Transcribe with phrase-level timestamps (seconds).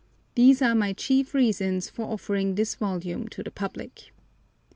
[0.33, 4.09] These are my chief reasons for offering this volume to the public.